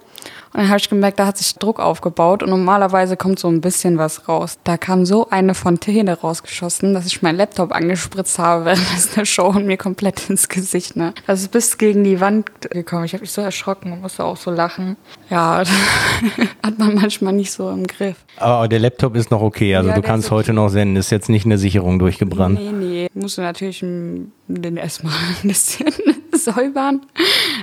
[0.53, 3.59] Und dann habe ich gemerkt, da hat sich Druck aufgebaut und normalerweise kommt so ein
[3.59, 4.59] bisschen was raus.
[4.63, 9.47] Da kam so eine Fontäne rausgeschossen, dass ich meinen Laptop angespritzt habe während der Show
[9.47, 10.95] und mir komplett ins Gesicht.
[10.95, 11.13] Ne?
[11.25, 13.05] Das ist bis gegen die Wand gekommen.
[13.05, 14.95] Ich habe mich so erschrocken und musste auch so lachen.
[15.31, 15.63] Ja,
[16.63, 18.17] hat man manchmal nicht so im Griff.
[18.37, 20.97] Aber der Laptop ist noch okay, also Ja, du kannst heute noch senden.
[20.97, 22.59] Ist jetzt nicht eine Sicherung durchgebrannt.
[22.59, 23.09] Nee, nee.
[23.15, 25.91] Musst du natürlich den erstmal ein bisschen
[26.31, 27.01] säubern.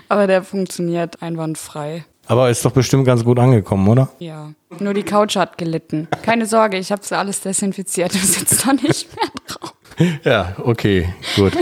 [0.09, 2.05] Aber der funktioniert einwandfrei.
[2.31, 4.09] Aber ist doch bestimmt ganz gut angekommen, oder?
[4.21, 4.53] Ja.
[4.79, 6.07] Nur die Couch hat gelitten.
[6.23, 8.15] Keine Sorge, ich habe alles desinfiziert.
[8.15, 9.75] Du sitzt da nicht mehr drauf.
[10.25, 11.53] Ja, okay, gut.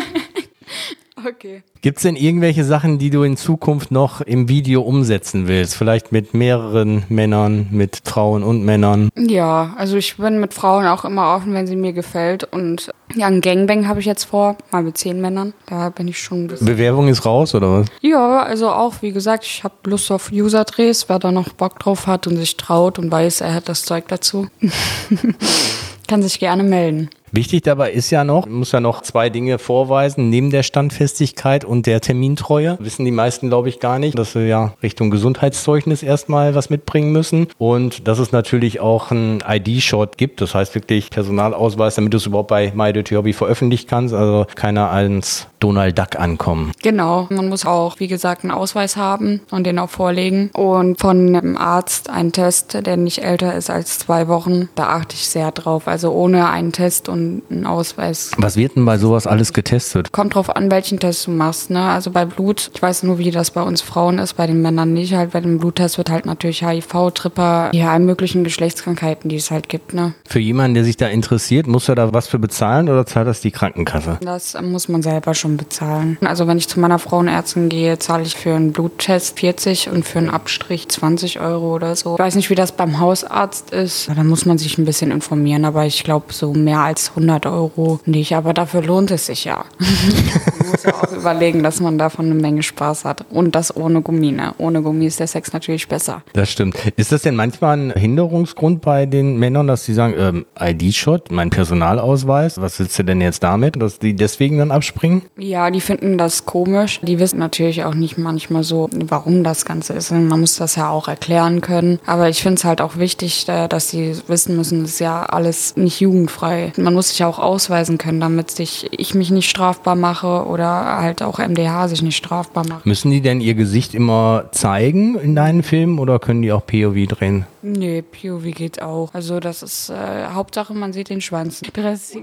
[1.26, 1.62] Okay.
[1.80, 5.76] Gibt es denn irgendwelche Sachen, die du in Zukunft noch im Video umsetzen willst?
[5.76, 9.10] Vielleicht mit mehreren Männern, mit Frauen und Männern?
[9.16, 12.44] Ja, also ich bin mit Frauen auch immer offen, wenn sie mir gefällt.
[12.44, 15.54] Und ja, ein Gangbang habe ich jetzt vor, mal mit zehn Männern.
[15.66, 16.66] Da bin ich schon ein bisschen.
[16.66, 17.86] Bewerbung ist raus, oder was?
[18.00, 21.08] Ja, also auch, wie gesagt, ich habe Lust auf User-Drehs.
[21.08, 24.08] Wer da noch Bock drauf hat und sich traut und weiß, er hat das Zeug
[24.08, 24.48] dazu,
[26.08, 27.10] kann sich gerne melden.
[27.32, 31.86] Wichtig dabei ist ja noch, muss ja noch zwei Dinge vorweisen, neben der Standfestigkeit und
[31.86, 32.78] der Termintreue.
[32.80, 37.12] Wissen die meisten, glaube ich, gar nicht, dass sie ja Richtung Gesundheitszeugnis erstmal was mitbringen
[37.12, 37.48] müssen.
[37.58, 42.26] Und dass es natürlich auch ein ID-Shot gibt, das heißt wirklich Personalausweis, damit du es
[42.26, 44.14] überhaupt bei My Dirty Hobby veröffentlichen kannst.
[44.14, 46.72] Also keiner als Donald Duck ankommen.
[46.82, 50.50] Genau, man muss auch, wie gesagt, einen Ausweis haben und den auch vorlegen.
[50.52, 55.14] Und von einem Arzt einen Test, der nicht älter ist als zwei Wochen, da achte
[55.14, 55.88] ich sehr drauf.
[55.88, 57.17] Also ohne einen Test und
[57.50, 58.32] einen Ausweis.
[58.36, 60.12] Was wird denn bei sowas alles getestet?
[60.12, 61.70] Kommt drauf an, welchen Test du machst.
[61.70, 61.82] Ne?
[61.82, 64.92] Also bei Blut, ich weiß nur, wie das bei uns Frauen ist, bei den Männern
[64.92, 65.14] nicht.
[65.14, 69.50] Halt bei dem Bluttest wird halt natürlich HIV, Tripper, ja, allen möglichen Geschlechtskrankheiten, die es
[69.50, 69.94] halt gibt.
[69.94, 70.14] Ne?
[70.26, 73.40] Für jemanden, der sich da interessiert, muss er da was für bezahlen oder zahlt das
[73.40, 74.18] die Krankenkasse?
[74.20, 76.18] Das muss man selber schon bezahlen.
[76.24, 80.18] Also wenn ich zu meiner Frauenärztin gehe, zahle ich für einen Bluttest 40 und für
[80.18, 82.14] einen Abstrich 20 Euro oder so.
[82.14, 84.08] Ich weiß nicht, wie das beim Hausarzt ist.
[84.08, 88.00] Da muss man sich ein bisschen informieren, aber ich glaube so mehr als 100 Euro
[88.06, 88.34] nicht.
[88.34, 89.64] Aber dafür lohnt es sich ja.
[89.78, 93.24] man muss ja auch überlegen, dass man davon eine Menge Spaß hat.
[93.30, 94.32] Und das ohne Gummi.
[94.32, 94.54] Ne?
[94.58, 96.22] Ohne Gummi ist der Sex natürlich besser.
[96.32, 96.76] Das stimmt.
[96.96, 101.50] Ist das denn manchmal ein Hinderungsgrund bei den Männern, dass sie sagen, ähm, ID-Shot, mein
[101.50, 103.80] Personalausweis, was willst du denn jetzt damit?
[103.80, 105.22] Dass die deswegen dann abspringen?
[105.36, 107.00] Ja, die finden das komisch.
[107.02, 110.10] Die wissen natürlich auch nicht manchmal so, warum das Ganze ist.
[110.10, 111.98] Man muss das ja auch erklären können.
[112.06, 115.22] Aber ich finde es halt auch wichtig, äh, dass sie wissen müssen, das ist ja
[115.24, 116.72] alles nicht jugendfrei.
[116.76, 121.22] Man muss sich auch ausweisen können, damit sich, ich mich nicht strafbar mache oder halt
[121.22, 122.86] auch MDH sich nicht strafbar macht.
[122.86, 127.06] Müssen die denn ihr Gesicht immer zeigen in deinen Filmen oder können die auch POV
[127.06, 127.46] drehen?
[127.62, 129.14] Nee, POV geht auch.
[129.14, 129.94] Also das ist äh,
[130.32, 131.62] Hauptsache, man sieht den Schwanz.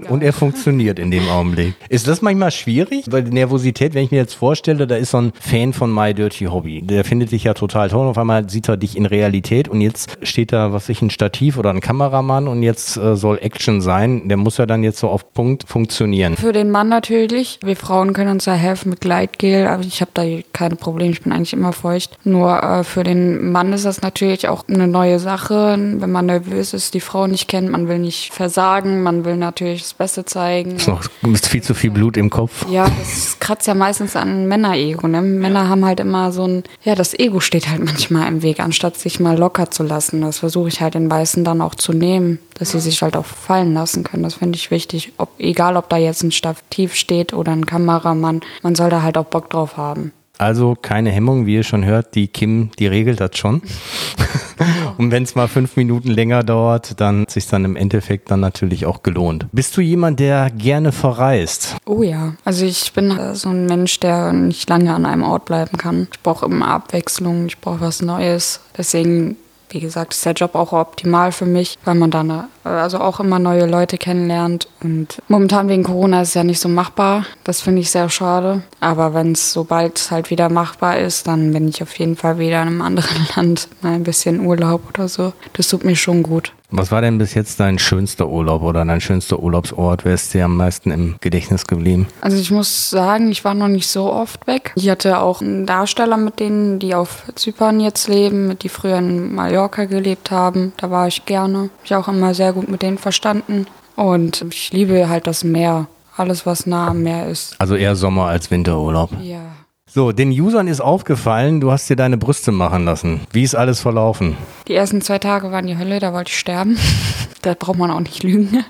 [0.08, 1.74] Und er funktioniert in dem Augenblick.
[1.88, 3.04] Ist das manchmal schwierig?
[3.10, 6.14] Weil die Nervosität, wenn ich mir jetzt vorstelle, da ist so ein Fan von My
[6.14, 6.82] Dirty Hobby.
[6.82, 8.06] Der findet dich ja total toll.
[8.06, 11.58] Auf einmal sieht er dich in Realität und jetzt steht da, was ich, ein Stativ
[11.58, 14.28] oder ein Kameramann und jetzt äh, soll Action sein.
[14.28, 16.36] Der muss ja dann jetzt so auf Punkt funktionieren.
[16.36, 17.58] Für den Mann natürlich.
[17.62, 21.12] Wir Frauen können uns ja helfen mit Gleitgel, aber ich habe da keine Probleme.
[21.12, 22.18] Ich bin eigentlich immer feucht.
[22.24, 25.76] Nur äh, für den Mann ist das natürlich auch eine neue Sache.
[25.78, 29.82] Wenn man nervös ist, die Frau nicht kennt, man will nicht versagen, man will natürlich
[29.82, 30.76] das Beste zeigen.
[30.76, 32.66] Ist noch ist viel zu viel Blut im Kopf.
[32.70, 35.06] Ja, das kratzt ja meistens an Männer-Ego.
[35.08, 35.22] Ne?
[35.22, 38.96] Männer haben halt immer so ein, ja, das Ego steht halt manchmal im Weg, anstatt
[38.96, 40.20] sich mal locker zu lassen.
[40.20, 43.26] Das versuche ich halt den Weißen dann auch zu nehmen, dass sie sich halt auch
[43.26, 44.22] fallen lassen können.
[44.22, 45.12] Das finde ich wichtig.
[45.18, 49.18] Ob, egal, ob da jetzt ein Stativ steht oder ein Kameramann, man soll da halt
[49.18, 50.12] auch Bock drauf haben.
[50.38, 53.62] Also keine Hemmung, wie ihr schon hört, die Kim, die regelt das schon.
[54.98, 58.40] Und wenn es mal fünf Minuten länger dauert, dann hat sich dann im Endeffekt dann
[58.40, 59.46] natürlich auch gelohnt.
[59.52, 61.76] Bist du jemand, der gerne verreist?
[61.86, 65.46] Oh ja, also ich bin äh, so ein Mensch, der nicht lange an einem Ort
[65.46, 66.08] bleiben kann.
[66.12, 68.60] Ich brauche immer Abwechslung, ich brauche was Neues.
[68.76, 69.36] Deswegen
[69.70, 73.38] wie gesagt, ist der Job auch optimal für mich, weil man dann also auch immer
[73.38, 74.68] neue Leute kennenlernt.
[74.82, 77.24] Und momentan wegen Corona ist es ja nicht so machbar.
[77.44, 78.62] Das finde ich sehr schade.
[78.80, 82.62] Aber wenn es sobald halt wieder machbar ist, dann bin ich auf jeden Fall wieder
[82.62, 85.32] in einem anderen Land, mal ein bisschen Urlaub oder so.
[85.54, 86.52] Das tut mir schon gut.
[86.70, 90.04] Was war denn bis jetzt dein schönster Urlaub oder dein schönster Urlaubsort?
[90.04, 92.08] Wer ist dir am meisten im Gedächtnis geblieben?
[92.20, 94.72] Also ich muss sagen, ich war noch nicht so oft weg.
[94.74, 99.34] Ich hatte auch einen Darsteller mit denen, die auf Zypern jetzt leben, die früher in
[99.34, 100.72] Mallorca gelebt haben.
[100.76, 101.70] Da war ich gerne.
[101.84, 103.66] Ich auch immer sehr gut mit denen verstanden.
[103.94, 105.86] Und ich liebe halt das Meer.
[106.16, 107.54] Alles, was nah am Meer ist.
[107.60, 109.10] Also eher Sommer als Winterurlaub.
[109.20, 109.42] Ja.
[109.88, 113.20] So, den Usern ist aufgefallen, du hast dir deine Brüste machen lassen.
[113.32, 114.36] Wie ist alles verlaufen?
[114.66, 116.78] Die ersten zwei Tage waren die Hölle, da wollte ich sterben.
[117.42, 118.64] da braucht man auch nicht lügen.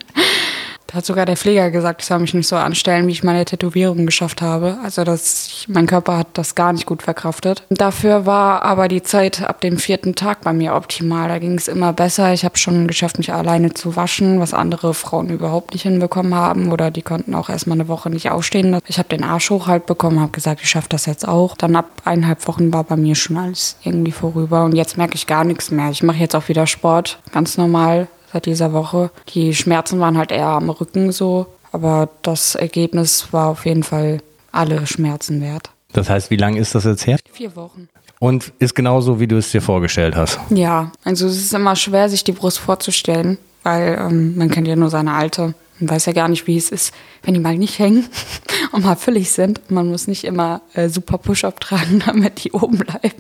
[0.96, 4.06] Hat sogar der Pfleger gesagt, ich soll mich nicht so anstellen, wie ich meine Tätowierung
[4.06, 4.78] geschafft habe.
[4.82, 7.64] Also das, ich, mein Körper hat das gar nicht gut verkraftet.
[7.68, 11.28] Dafür war aber die Zeit ab dem vierten Tag bei mir optimal.
[11.28, 12.32] Da ging es immer besser.
[12.32, 16.72] Ich habe schon geschafft, mich alleine zu waschen, was andere Frauen überhaupt nicht hinbekommen haben.
[16.72, 18.78] Oder die konnten auch erstmal eine Woche nicht aufstehen.
[18.87, 21.59] Ich habe den Arsch hoch halt bekommen, habe gesagt, ich schaffe das jetzt auch.
[21.59, 24.64] Dann ab eineinhalb Wochen war bei mir schon alles irgendwie vorüber.
[24.64, 25.90] Und jetzt merke ich gar nichts mehr.
[25.90, 29.11] Ich mache jetzt auch wieder Sport, ganz normal seit dieser Woche.
[29.31, 34.18] Die Schmerzen waren halt eher am Rücken so, aber das Ergebnis war auf jeden Fall
[34.53, 35.70] alle Schmerzen wert.
[35.94, 37.16] Das heißt, wie lange ist das jetzt her?
[37.33, 37.88] Vier Wochen.
[38.18, 40.38] und ist genauso, wie du es dir vorgestellt hast.
[40.51, 44.77] Ja, also es ist immer schwer, sich die Brust vorzustellen, weil ähm, man kennt ja
[44.77, 45.55] nur seine alte.
[45.78, 48.06] Man weiß ja gar nicht, wie es ist, wenn die mal nicht hängen
[48.72, 49.70] und mal füllig sind.
[49.70, 53.14] Man muss nicht immer äh, super Push-Up tragen, damit die oben bleiben.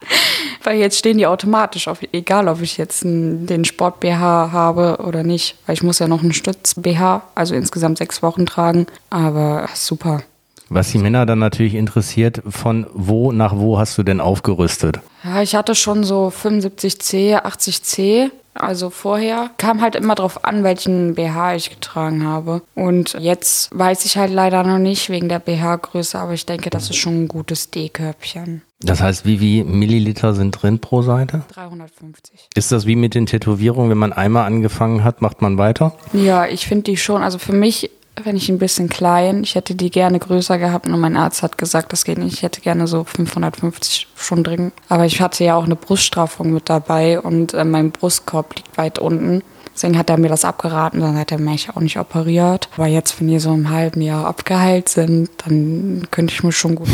[0.62, 5.22] Weil jetzt stehen die automatisch auf, egal ob ich jetzt einen, den Sport-BH habe oder
[5.22, 5.56] nicht.
[5.66, 8.86] Weil ich muss ja noch einen Stütz-BH, also insgesamt sechs Wochen tragen.
[9.10, 10.22] Aber super.
[10.68, 14.98] Was die Männer dann natürlich interessiert, von wo nach wo hast du denn aufgerüstet?
[15.22, 18.30] Ja, ich hatte schon so 75C, 80C.
[18.56, 22.62] Also vorher kam halt immer drauf an, welchen BH ich getragen habe.
[22.74, 26.90] Und jetzt weiß ich halt leider noch nicht wegen der BH-Größe, aber ich denke, das
[26.90, 28.62] ist schon ein gutes D-Körbchen.
[28.80, 31.44] Das heißt, wie wie Milliliter sind drin pro Seite?
[31.54, 32.48] 350.
[32.54, 35.94] Ist das wie mit den Tätowierungen, wenn man einmal angefangen hat, macht man weiter?
[36.12, 37.90] Ja, ich finde die schon, also für mich
[38.22, 39.42] wenn ich ein bisschen klein.
[39.42, 42.34] Ich hätte die gerne größer gehabt und mein Arzt hat gesagt, das geht nicht.
[42.34, 44.72] Ich hätte gerne so 550 schon drin.
[44.88, 48.98] Aber ich hatte ja auch eine Bruststraffung mit dabei und äh, mein Brustkorb liegt weit
[48.98, 49.42] unten.
[49.74, 52.70] Deswegen hat er mir das abgeraten, dann hat er mich auch nicht operiert.
[52.76, 56.76] Aber jetzt, wenn die so im halben Jahr abgeheilt sind, dann könnte ich mir schon
[56.76, 56.88] gut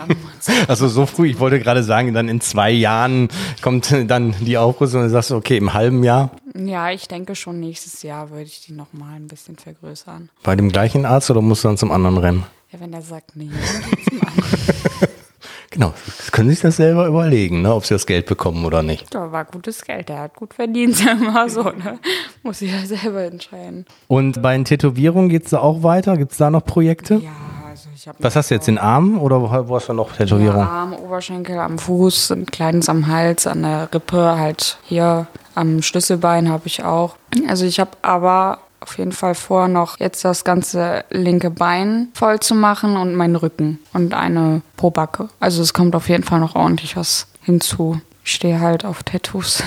[0.66, 3.28] Also so früh, ich wollte gerade sagen, dann in zwei Jahren
[3.60, 6.30] kommt dann die Aufrüstung und dann sagst du, okay, im halben Jahr?
[6.54, 10.28] Ja, ich denke schon nächstes Jahr würde ich die nochmal ein bisschen vergrößern.
[10.42, 12.44] Bei dem gleichen Arzt oder musst du dann zum anderen rennen?
[12.70, 15.08] Ja, wenn er sagt, nee, dann zum anderen.
[15.72, 18.82] Genau, das können Sie sich das selber überlegen, ne, ob Sie das Geld bekommen oder
[18.82, 19.14] nicht.
[19.14, 21.98] Da war gutes Geld, der hat gut verdient, sag mal so, ne?
[22.42, 23.86] Muss ich ja selber entscheiden.
[24.06, 26.18] Und bei den Tätowierungen geht es da auch weiter?
[26.18, 27.14] Gibt es da noch Projekte?
[27.14, 27.30] Ja,
[27.70, 28.18] also ich habe.
[28.20, 30.60] Was hast du jetzt, den Arm oder wo hast du noch Tätowierungen?
[30.60, 35.82] Ja, Arm, Oberschenkel, am Fuß, ein kleines am Hals, an der Rippe, halt hier am
[35.82, 37.16] Schlüsselbein habe ich auch.
[37.48, 42.40] Also ich habe aber auf jeden Fall vor, noch jetzt das ganze linke Bein voll
[42.40, 45.28] zu machen und meinen Rücken und eine Pobacke.
[45.40, 48.00] Also es kommt auf jeden Fall noch ordentlich was hinzu.
[48.24, 49.62] Ich stehe halt auf Tattoos.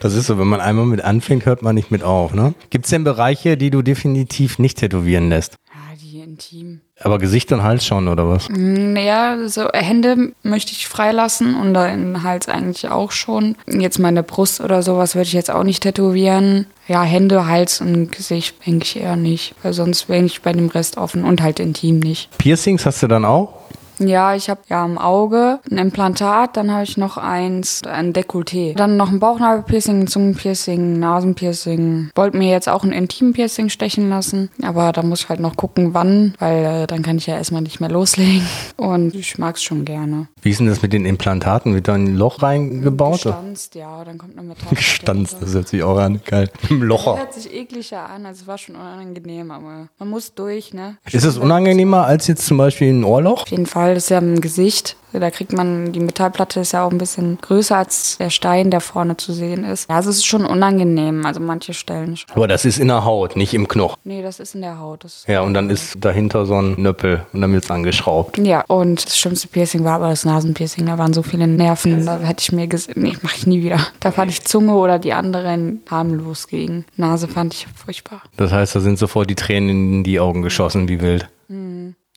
[0.00, 2.54] Das ist so, wenn man einmal mit anfängt, hört man nicht mit auf, ne?
[2.70, 5.56] Gibt es denn Bereiche, die du definitiv nicht tätowieren lässt?
[6.00, 6.80] Die intim.
[7.00, 8.48] Aber Gesicht und Hals schon, oder was?
[8.48, 13.56] Naja, so Hände möchte ich freilassen und den Hals eigentlich auch schon.
[13.66, 16.66] Jetzt meine Brust oder sowas würde ich jetzt auch nicht tätowieren.
[16.86, 20.68] Ja, Hände, Hals und Gesicht denke ich eher nicht, weil sonst wäre ich bei dem
[20.68, 22.30] Rest offen und halt intim nicht.
[22.38, 23.57] Piercings hast du dann auch?
[24.00, 28.74] Ja, ich habe ja am Auge ein Implantat, dann habe ich noch eins, ein Dekolleté.
[28.74, 32.10] Dann noch ein Bauchnabelpiercing, ein Zungenpiercing, ein Nasenpiercing.
[32.14, 35.94] Wollte mir jetzt auch ein Intimpiercing stechen lassen, aber da muss ich halt noch gucken,
[35.94, 38.46] wann, weil äh, dann kann ich ja erstmal nicht mehr loslegen.
[38.76, 40.28] Und ich mag's schon gerne.
[40.42, 41.74] Wie ist denn das mit den Implantaten?
[41.74, 43.22] Wird da ein Loch reingebaut?
[43.22, 44.68] Gestanzt, ja, dann kommt eine Metall.
[44.70, 46.20] Gestanzt, das hört sich auch an.
[46.24, 46.48] Geil.
[46.70, 47.18] Im Das Locher.
[47.18, 50.96] hört sich ekliger an, also es war schon unangenehm, aber man muss durch, ne?
[51.10, 53.42] Ist es unangenehmer als jetzt zum Beispiel ein Ohrloch?
[53.42, 54.96] Auf jeden Fall, das ist ja im Gesicht.
[55.12, 58.80] Da kriegt man, die Metallplatte ist ja auch ein bisschen größer als der Stein, der
[58.80, 59.88] vorne zu sehen ist.
[59.88, 62.28] Ja, also es ist schon unangenehm, also manche Stellen schon.
[62.36, 63.98] Aber das ist in der Haut, nicht im Knochen.
[64.04, 65.04] Nee, das ist in der Haut.
[65.04, 68.36] Das Ja, und dann ist dahinter so ein Nöppel und dann wird's angeschraubt.
[68.38, 70.84] ja, und das schlimmste Piercing war aber das Nasenpiercing.
[70.84, 73.78] Da waren so viele Nerven, da hätte ich mir gesagt, nee, mach ich nie wieder.
[74.00, 76.84] Da fand ich Zunge oder die anderen harmlos gegen.
[76.96, 78.20] Nase fand ich furchtbar.
[78.36, 81.28] Das heißt, da sind sofort die Tränen in die Augen geschossen, wie wild.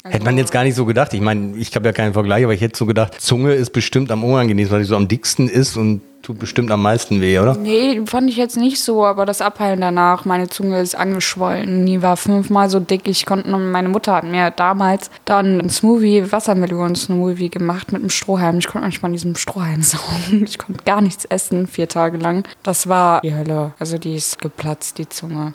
[0.04, 1.14] Hätte man jetzt gar nicht so gedacht.
[1.14, 4.12] Ich meine, ich habe ja keinen Vergleich, aber ich hätte so gedacht, Zunge ist bestimmt
[4.12, 7.56] am unangenehmsten, weil sie so am dicksten ist und tut bestimmt am meisten weh, oder?
[7.56, 12.02] Nee, fand ich jetzt nicht so, aber das Abheilen danach, meine Zunge ist angeschwollen, die
[12.02, 13.08] war fünfmal so dick.
[13.08, 18.60] Ich konnte, meine Mutter hat mir damals dann ein Smoothie, Wassermelonen-Smoothie gemacht mit einem Strohhalm.
[18.60, 20.44] Ich konnte manchmal an diesem Strohhalm saugen.
[20.46, 22.48] Ich konnte gar nichts essen, vier Tage lang.
[22.64, 23.74] Das war die Hölle.
[23.80, 25.54] Also die ist geplatzt, die Zunge.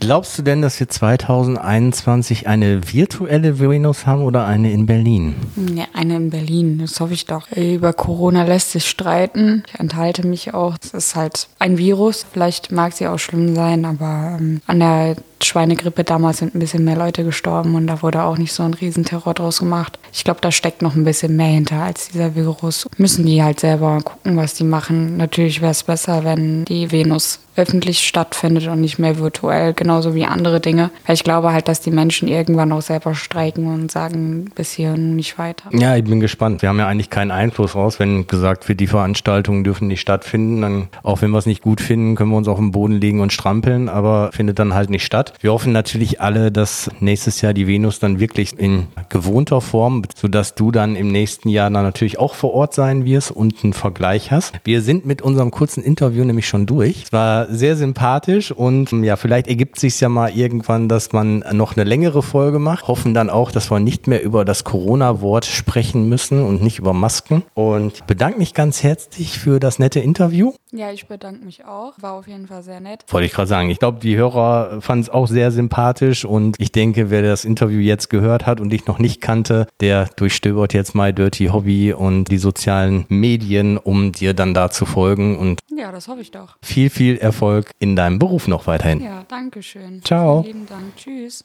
[0.00, 5.34] Glaubst du denn, dass wir 2021 eine virtuelle Venus haben oder eine in Berlin?
[5.74, 7.52] Ja, eine in Berlin, das hoffe ich doch.
[7.52, 9.62] Über Corona lässt sich streiten.
[9.68, 10.76] Ich enthalte mich auch.
[10.82, 12.24] Es ist halt ein Virus.
[12.32, 16.84] Vielleicht mag sie auch schlimm sein, aber ähm, an der Schweinegrippe damals sind ein bisschen
[16.84, 19.98] mehr Leute gestorben und da wurde auch nicht so ein Riesenterror draus gemacht.
[20.12, 22.86] Ich glaube, da steckt noch ein bisschen mehr hinter als dieser Virus.
[22.96, 25.16] Müssen die halt selber gucken, was die machen.
[25.16, 30.24] Natürlich wäre es besser, wenn die Venus öffentlich stattfindet und nicht mehr virtuell, genauso wie
[30.24, 30.90] andere Dinge.
[31.06, 34.96] Weil ich glaube halt, dass die Menschen irgendwann auch selber streiken und sagen, bis hier
[34.96, 35.64] nicht weiter.
[35.72, 36.62] Ja, ich bin gespannt.
[36.62, 40.62] Wir haben ja eigentlich keinen Einfluss raus, wenn gesagt wird, die Veranstaltungen dürfen nicht stattfinden.
[40.62, 43.20] Dann, auch wenn wir es nicht gut finden, können wir uns auf den Boden legen
[43.20, 45.29] und strampeln, aber findet dann halt nicht statt.
[45.40, 50.54] Wir hoffen natürlich alle, dass nächstes Jahr die Venus dann wirklich in gewohnter Form, sodass
[50.54, 54.30] du dann im nächsten Jahr dann natürlich auch vor Ort sein wirst und einen Vergleich
[54.30, 54.54] hast.
[54.64, 57.04] Wir sind mit unserem kurzen Interview nämlich schon durch.
[57.04, 61.76] Es war sehr sympathisch und ja, vielleicht ergibt sich ja mal irgendwann, dass man noch
[61.76, 62.88] eine längere Folge macht.
[62.88, 66.92] Hoffen dann auch, dass wir nicht mehr über das Corona-Wort sprechen müssen und nicht über
[66.92, 67.42] Masken.
[67.54, 70.52] Und bedanke mich ganz herzlich für das nette Interview.
[70.72, 71.94] Ja, ich bedanke mich auch.
[72.00, 73.04] War auf jeden Fall sehr nett.
[73.08, 73.70] Wollte ich gerade sagen.
[73.70, 77.80] Ich glaube, die Hörer fanden es auch sehr sympathisch und ich denke, wer das Interview
[77.80, 82.26] jetzt gehört hat und dich noch nicht kannte, der durchstöbert jetzt My Dirty Hobby und
[82.26, 86.56] die sozialen Medien, um dir dann da zu folgen und Ja, das hoffe ich doch.
[86.62, 89.00] viel, viel Erfolg in deinem Beruf noch weiterhin.
[89.02, 90.02] Ja, danke schön.
[90.04, 90.42] Ciao.
[90.42, 90.96] Vielen lieben Dank.
[90.96, 91.44] Tschüss.